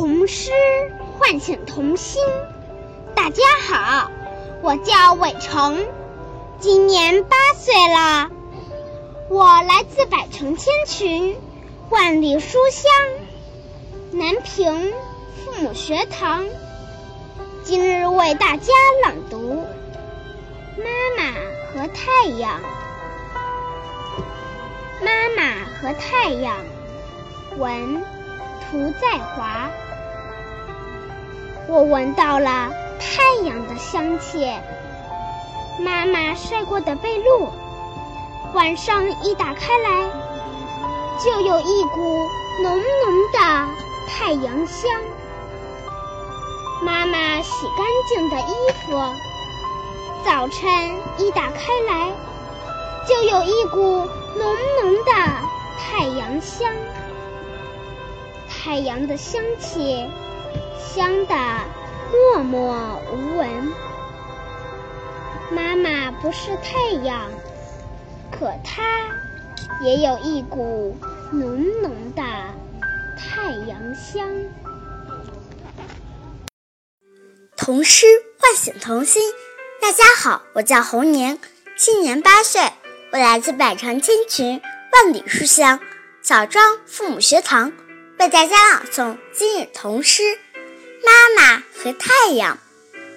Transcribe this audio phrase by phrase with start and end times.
[0.00, 0.50] 童诗
[1.18, 2.22] 唤醒童心。
[3.14, 4.10] 大家好，
[4.62, 5.86] 我叫韦成，
[6.58, 8.30] 今年八岁了。
[9.28, 11.36] 我来自百城千群，
[11.90, 12.90] 万里书香
[14.12, 14.90] 南平
[15.44, 16.46] 父母学堂。
[17.62, 18.72] 今日为大家
[19.04, 19.66] 朗读
[20.78, 20.84] 《妈
[21.18, 21.30] 妈
[21.74, 22.58] 和太阳》。
[25.04, 26.56] 妈妈和太阳，
[27.58, 28.02] 文
[28.62, 29.68] 涂在华。
[31.68, 34.44] 我闻到了太阳的香气，
[35.78, 37.48] 妈妈晒过的被褥。
[38.52, 40.10] 晚上一打开来，
[41.24, 42.28] 就有一股
[42.62, 43.68] 浓浓的
[44.08, 44.90] 太阳香。
[46.82, 48.54] 妈妈洗干净的衣
[48.84, 49.14] 服，
[50.24, 50.68] 早晨
[51.18, 52.10] 一打开来，
[53.06, 55.12] 就有一股浓浓的
[55.78, 56.72] 太阳香。
[58.48, 60.04] 太阳的香气，
[60.80, 61.34] 香的
[62.10, 63.72] 默默无闻。
[65.50, 67.30] 妈妈不是太阳。
[68.32, 68.82] 可她
[69.82, 70.96] 也有一股
[71.30, 72.22] 浓浓的
[73.18, 74.26] 太阳香。
[77.56, 78.06] 童诗
[78.38, 79.22] 唤醒童心。
[79.80, 81.38] 大家好，我叫侯宁，
[81.76, 82.60] 今年八岁，
[83.12, 84.60] 我来自百城千群，
[84.92, 85.80] 万里书香
[86.22, 87.72] 枣庄父母学堂，
[88.18, 90.22] 为大家朗诵今日童诗
[91.04, 92.56] 《妈妈和太阳》。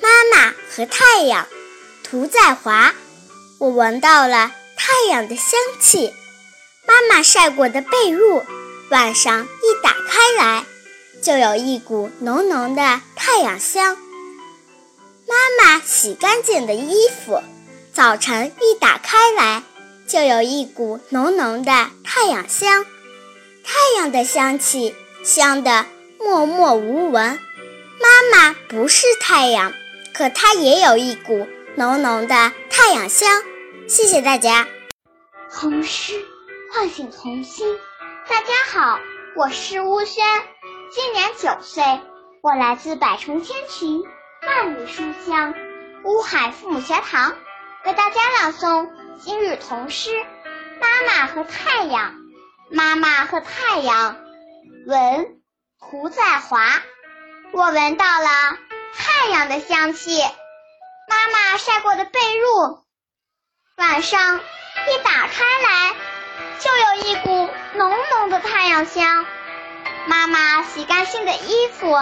[0.00, 1.46] 妈妈和太阳，
[2.02, 2.94] 涂在华。
[3.58, 4.52] 我闻到了。
[4.80, 6.14] 太阳的香气，
[6.86, 8.44] 妈妈晒过的被褥，
[8.90, 10.64] 晚上一打开来，
[11.20, 13.98] 就有一股浓浓的太阳香。
[15.26, 17.42] 妈妈洗干净的衣服，
[17.92, 19.64] 早晨一打开来，
[20.06, 22.86] 就有一股浓浓的太阳香。
[23.64, 25.84] 太阳的香气，香的
[26.18, 27.38] 默默无闻。
[28.00, 29.72] 妈妈不是太阳，
[30.14, 33.42] 可它也有一股浓浓的太阳香。
[33.88, 34.68] 谢谢大家。
[35.50, 36.14] 童诗
[36.72, 37.66] 唤醒童心。
[38.28, 39.00] 大家好，
[39.34, 40.24] 我是乌轩，
[40.92, 41.82] 今年九岁，
[42.40, 44.04] 我来自百城千群，
[44.46, 45.54] 万里书香
[46.04, 47.36] 乌海父母学堂，
[47.84, 50.10] 为大家朗诵今日童诗
[50.80, 52.12] 《妈妈和太阳》。
[52.70, 54.18] 妈妈和太阳，
[54.86, 55.40] 文
[55.78, 56.60] 胡在华。
[57.58, 58.56] 我闻到了
[58.94, 62.82] 太阳的香气，妈妈晒过的被褥，
[63.76, 64.36] 晚上。
[64.36, 65.96] 一打开来，
[66.60, 69.26] 就有一股浓浓的太阳香。
[70.06, 71.92] 妈妈洗干净的衣服，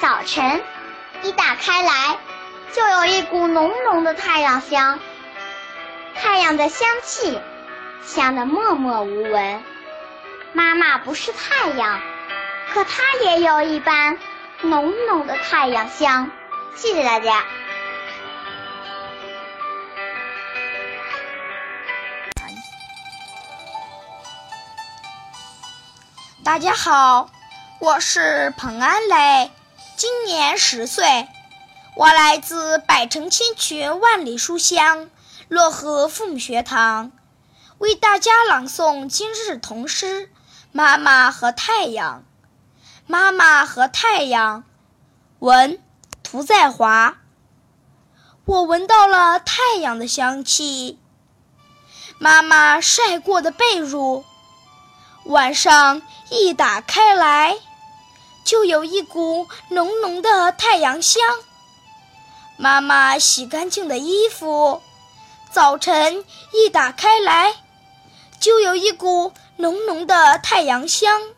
[0.00, 0.62] 早晨
[1.20, 2.18] 一打开来，
[2.72, 4.98] 就有一股浓浓的太阳香。
[6.14, 7.38] 太阳的香气，
[8.02, 9.62] 香的默默无闻。
[10.54, 12.00] 妈妈不是太阳，
[12.72, 14.18] 可它也有一般
[14.64, 16.30] 浓浓的太阳香。
[16.74, 17.44] 谢谢大家。
[26.42, 27.30] 大家好，
[27.78, 29.50] 我是彭安磊，
[29.96, 31.28] 今年十岁，
[31.94, 35.10] 我来自百城千群万里书香
[35.50, 37.12] 漯河父母学堂，
[37.78, 40.26] 为大家朗诵今日童诗
[40.72, 42.24] 《妈妈和太阳》。
[43.06, 44.64] 妈妈和太阳，
[45.40, 45.78] 文
[46.22, 47.18] 涂在华。
[48.46, 50.98] 我闻到了太阳的香气，
[52.18, 54.24] 妈妈晒过的被褥。
[55.26, 56.00] 晚上
[56.30, 57.58] 一打开来，
[58.42, 61.22] 就有一股浓浓的太阳香。
[62.56, 64.80] 妈妈洗干净的衣服，
[65.50, 67.54] 早晨一打开来，
[68.40, 71.33] 就有一股浓浓的太阳香。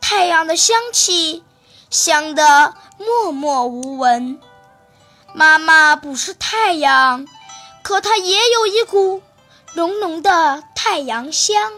[0.00, 1.44] 太阳的香气，
[1.88, 4.40] 香的默默无闻。
[5.34, 7.26] 妈妈不是太阳，
[7.82, 9.22] 可她也有一股
[9.74, 11.72] 浓浓的太阳香。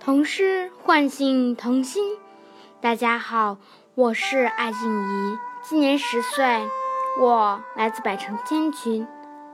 [0.00, 2.18] 童诗唤醒童心。
[2.80, 3.58] 大家好，
[3.94, 6.68] 我是艾静怡，今年十岁，
[7.20, 9.06] 我来自百城千群，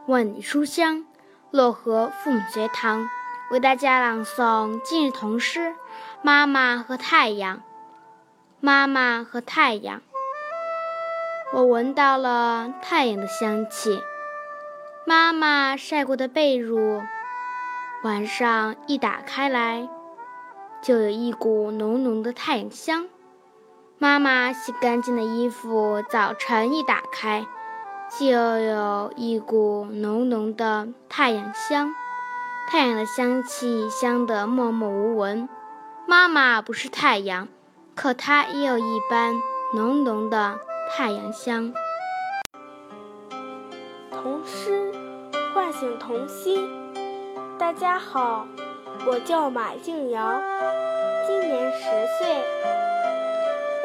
[0.07, 1.05] 万里书香
[1.53, 3.11] 漯河父母学堂，
[3.51, 5.61] 为大家朗诵今日童诗
[6.21, 7.57] 《妈妈和太阳》。
[8.61, 10.03] 妈妈和太阳，
[11.55, 14.03] 我闻到了太阳的香气。
[15.07, 17.03] 妈妈晒过的被褥，
[18.05, 19.89] 晚上一打开来。
[20.83, 23.09] 就有一股浓浓的太阳香。
[23.97, 27.47] 妈妈洗干净的衣服，早晨一打开，
[28.11, 31.95] 就有一股浓浓的太阳香。
[32.71, 35.49] 太阳的香气，香得默默无闻。
[36.07, 37.49] 妈妈不是太阳，
[37.95, 39.35] 可她也有一般
[39.73, 40.61] 浓浓的
[40.91, 41.73] 太阳香。
[44.11, 44.93] 童诗
[45.55, 46.69] 唤醒童心。
[47.59, 48.47] 大家好，
[49.07, 50.39] 我叫马静瑶，
[51.27, 51.81] 今年十
[52.19, 52.45] 岁，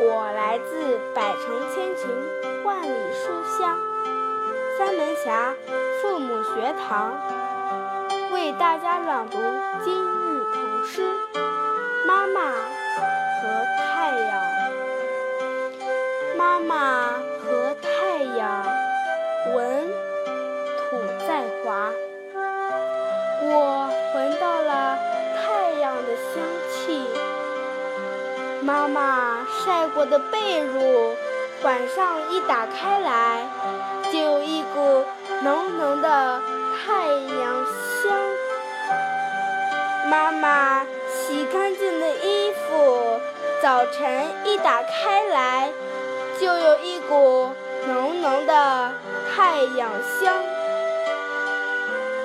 [0.05, 2.09] 我来自百城千群，
[2.65, 3.77] 万里书香
[4.77, 5.53] 三门峡
[6.01, 7.13] 父母学堂，
[8.43, 9.37] 为大家朗读
[9.85, 11.01] 今日童诗
[12.05, 13.47] 《妈妈和
[13.79, 14.41] 太阳》。
[16.37, 18.65] 妈妈和太阳，
[19.55, 19.87] 文
[20.75, 21.89] 土在华。
[23.43, 24.97] 我闻到了
[25.37, 27.07] 太阳的香气，
[28.61, 31.13] 妈妈晒过的被褥，
[31.63, 33.47] 晚上一打开来，
[34.11, 35.05] 就有一股
[35.43, 36.41] 浓浓的
[36.85, 37.62] 太阳。
[40.13, 43.19] 妈妈洗干净的衣服，
[43.63, 45.71] 早晨一打开来，
[46.39, 47.49] 就有一股
[47.87, 48.91] 浓浓的
[49.35, 49.89] 太阳
[50.21, 50.39] 香。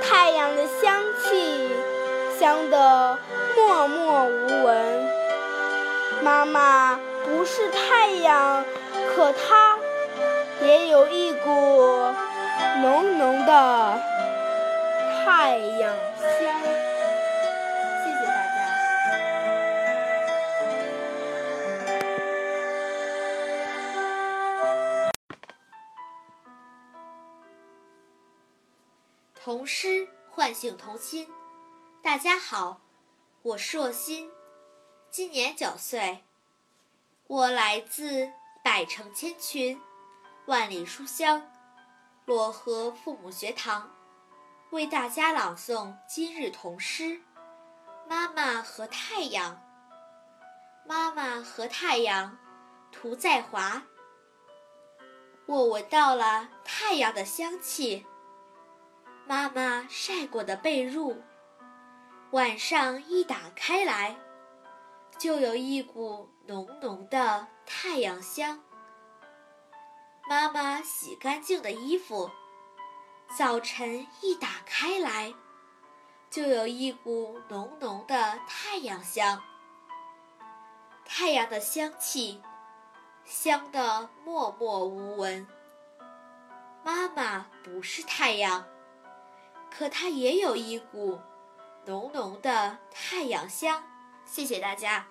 [0.03, 1.71] 太阳的香气，
[2.39, 3.19] 香得
[3.57, 5.09] 默默无闻。
[6.23, 8.63] 妈妈不是太阳，
[9.17, 9.79] 可她
[10.61, 12.13] 也有一股
[12.83, 13.99] 浓浓的
[15.25, 15.91] 太阳
[16.21, 16.88] 香。
[30.59, 31.33] 诗唤醒童心。
[32.03, 32.81] 大家好，
[33.43, 34.29] 我是若欣，
[35.09, 36.25] 今年九岁，
[37.29, 38.29] 我来自
[38.65, 39.81] 百城千群，
[40.47, 41.49] 万里书香
[42.27, 43.89] 漯河父母学堂，
[44.71, 47.05] 为大家朗诵今日童诗
[48.09, 49.55] 《妈妈和太阳》。
[50.85, 52.37] 妈妈和太阳，
[52.91, 53.85] 涂在华。
[55.47, 58.05] 我闻到了太阳的香气。
[59.29, 61.15] 妈妈晒过的被褥，
[62.31, 64.17] 晚上一打开来，
[65.19, 68.59] 就有一股浓浓的太阳香。
[70.27, 72.31] 妈妈洗干净的衣服，
[73.37, 75.35] 早晨一打开来，
[76.31, 79.43] 就有一股浓浓的太阳香。
[81.05, 82.41] 太阳的香气，
[83.27, 85.47] 香得默默无闻。
[86.83, 88.65] 妈妈不是太阳。
[89.79, 91.21] 可它也有一股
[91.87, 93.81] 浓浓的太阳香。
[94.25, 95.05] 谢谢大家。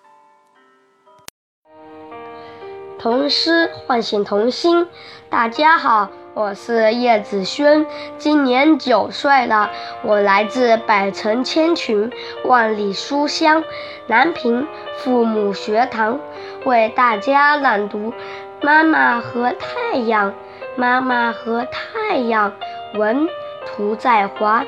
[2.98, 4.86] 童诗唤醒童心。
[5.30, 7.86] 大家好，我是叶子轩，
[8.18, 9.70] 今年九岁了。
[10.04, 12.12] 我来自百城千群，
[12.44, 13.64] 万里书香
[14.06, 14.68] 南平
[14.98, 16.20] 父母学堂，
[16.66, 18.12] 为大家朗读
[18.60, 20.30] 《妈妈和太阳》。
[20.76, 22.52] 妈妈和太阳，
[22.96, 23.26] 文。
[23.78, 24.64] 涂在华，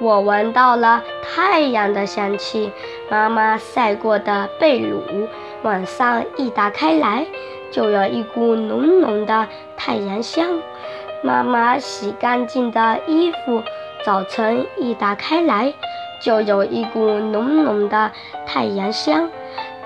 [0.00, 2.72] 我闻到了太阳的香气。
[3.08, 5.28] 妈妈晒过的被褥，
[5.62, 7.24] 晚上一打开来，
[7.70, 10.48] 就有一股浓浓的太阳香。
[11.22, 13.62] 妈妈洗干净的衣服，
[14.04, 15.72] 早晨一打开来，
[16.20, 18.10] 就有一股浓浓的
[18.44, 19.30] 太阳香。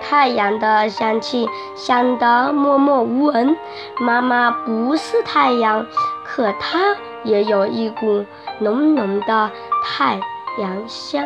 [0.01, 3.55] 太阳的香气香得默默无闻。
[3.99, 5.87] 妈妈不是太阳，
[6.25, 8.25] 可她也有一股。
[8.61, 9.51] 浓浓的
[9.83, 10.21] 太
[10.61, 11.25] 阳香，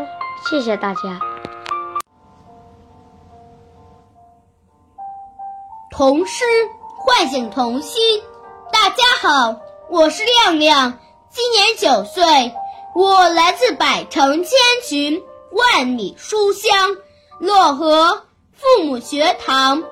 [0.48, 1.20] 谢谢大家。
[5.90, 6.44] 童诗
[6.96, 8.22] 唤醒童心。
[8.72, 9.56] 大家好，
[9.90, 12.54] 我是亮亮，今年九岁，
[12.94, 14.50] 我来自百城千
[14.86, 16.96] 群，万里书香
[17.40, 18.22] 漯河
[18.54, 19.82] 父母学堂，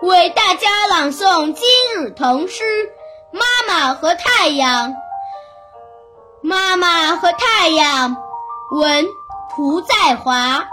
[0.00, 2.64] 为大家朗诵今日童诗
[3.32, 4.90] 《妈妈和太阳》。
[6.42, 8.16] 妈妈和太阳，
[8.70, 9.06] 闻
[9.54, 10.64] 涂在华。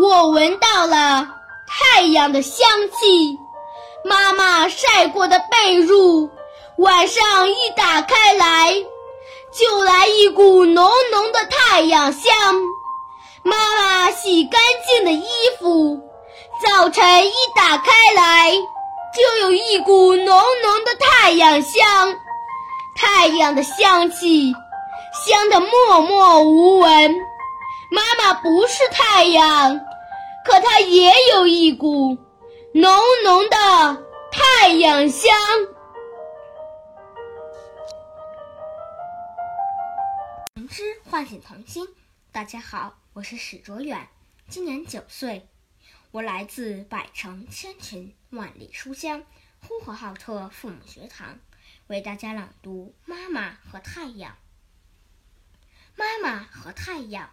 [0.00, 1.26] 我闻到了
[1.66, 3.38] 太阳的香气。
[4.04, 6.28] 妈妈晒过的被褥，
[6.76, 8.74] 晚上一打开来，
[9.50, 12.34] 就来一股浓浓的太阳香。
[13.42, 15.26] 妈妈洗干净的衣
[15.58, 15.98] 服，
[16.66, 22.14] 早晨一打开来，就有一股浓浓的太阳香。
[22.94, 24.52] 太阳的香气，
[25.26, 27.14] 香得默默无闻。
[27.90, 29.78] 妈妈不是太阳，
[30.44, 32.16] 可她也有一股
[32.72, 35.32] 浓浓的太阳香。
[40.54, 41.88] 童诗唤醒童心。
[42.30, 44.08] 大家好，我是史卓远，
[44.48, 45.48] 今年九岁，
[46.10, 49.22] 我来自百城千群万里书香
[49.66, 51.38] 呼和浩特父母学堂，
[51.86, 54.32] 为大家朗读《妈妈和太阳》。
[55.94, 57.30] 妈妈和太阳，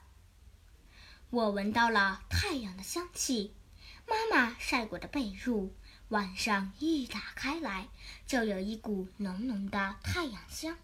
[1.29, 3.53] 我闻到了太阳的香气。
[4.05, 5.69] 妈妈晒过的被褥，
[6.09, 7.87] 晚上一打开来，
[8.27, 10.77] 就有一股浓浓的太阳香。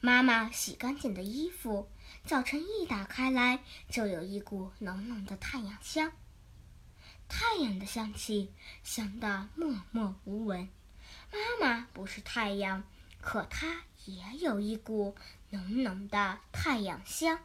[0.00, 1.90] 妈妈洗干净的衣服，
[2.24, 6.12] 早晨一打开来，就有一股浓浓的太阳香。
[7.26, 8.52] 太阳的香气，
[8.84, 10.68] 香得默默无闻。
[11.34, 12.84] 妈妈不是太阳，
[13.20, 15.16] 可它也有一股
[15.50, 17.40] 浓浓的太阳香。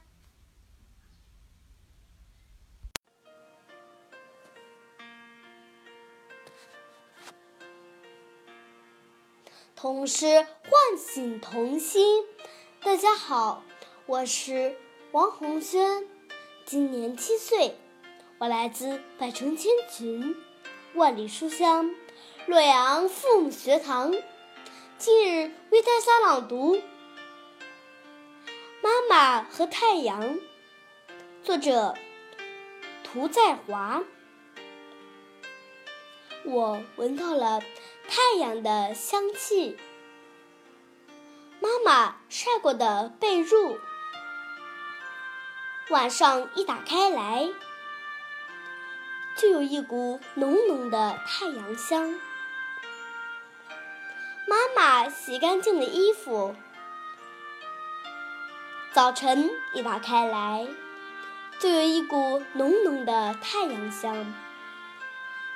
[9.76, 12.24] 童诗唤醒童心。
[12.84, 13.64] 大家好，
[14.06, 14.78] 我是
[15.14, 16.08] 王红轩，
[16.64, 17.76] 今年七岁。
[18.38, 20.36] 我来自百城千群，
[20.94, 21.90] 万里书香，
[22.50, 24.12] 洛阳父母学堂。
[24.98, 26.78] 今日为大家朗读
[28.82, 30.24] 《妈妈和太阳》，
[31.44, 31.94] 作者
[33.04, 34.02] 涂在华。
[36.44, 37.62] 我闻到了
[38.08, 39.78] 太阳的香气，
[41.60, 43.78] 妈妈晒过的被褥，
[45.92, 47.48] 晚上一打开来。
[49.38, 52.20] 就有一股浓浓的太阳香。
[54.80, 56.56] 妈洗干净的衣服，
[58.94, 60.66] 早晨一打开来，
[61.60, 64.34] 就有一股浓浓的太阳香。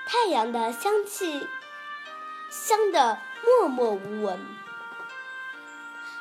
[0.05, 1.47] 太阳的香气，
[2.49, 4.37] 香的默默无闻。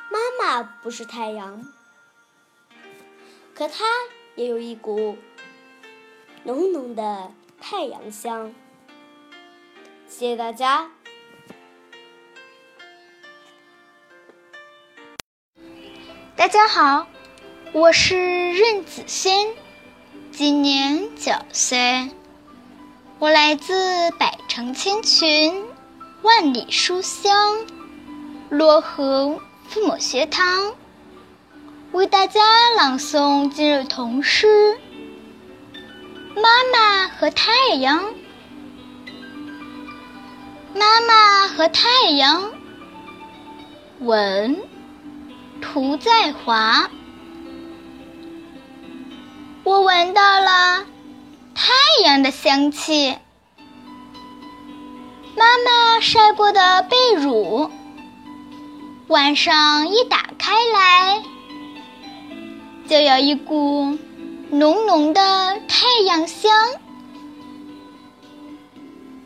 [0.08, 1.60] 妈妈不是太阳，
[3.52, 3.84] 可它
[4.36, 5.18] 也有一股
[6.44, 7.32] 浓浓的。
[7.60, 8.54] 太阳香，
[10.06, 10.92] 谢谢大家。
[16.42, 17.06] 大家好，
[17.70, 19.46] 我是任子轩，
[20.32, 22.10] 今年九岁，
[23.20, 25.64] 我来自百城千群，
[26.22, 27.32] 万里书香，
[28.50, 30.74] 漯河父母学堂，
[31.92, 32.40] 为大家
[32.76, 34.76] 朗诵今日童诗。
[36.34, 38.12] 妈妈和太阳，
[40.74, 42.50] 妈妈和太阳，
[44.00, 44.60] 文
[45.62, 46.90] 涂在华。
[49.64, 50.84] 我闻到了
[51.54, 51.72] 太
[52.04, 53.16] 阳的香气，
[55.36, 57.70] 妈妈晒过的被褥，
[59.06, 61.22] 晚上一打开来，
[62.88, 63.96] 就有一股。
[64.54, 65.20] 浓浓的
[65.66, 66.52] 太阳香，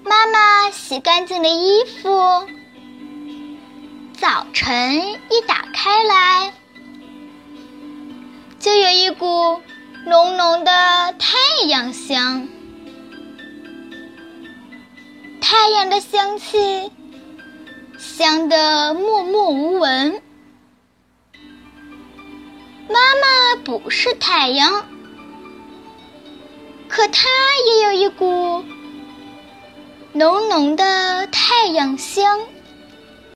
[0.05, 2.47] 妈妈洗干净的衣服，
[4.19, 4.97] 早晨
[5.31, 6.55] 一打开来，
[8.59, 9.61] 就有一股
[10.07, 11.37] 浓浓的太
[11.69, 12.49] 阳香。
[15.43, 16.91] 太阳的香气，
[17.99, 20.23] 香得默默无闻。
[22.89, 24.87] 妈妈不是太阳。
[26.89, 27.29] 可它
[27.67, 28.65] 也有一股
[30.15, 32.41] 浓浓的太阳香。